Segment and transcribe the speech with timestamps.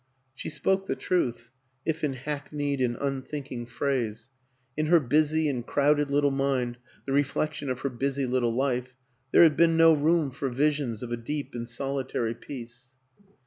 [0.33, 1.51] She spoke the truth,
[1.85, 4.29] if in hackneyed and un thinking phrase;
[4.75, 8.97] in her busy and crowded little mind, the reflection of her busy little life,
[9.31, 12.87] there had been no room for visions of a deep and soli tary peace.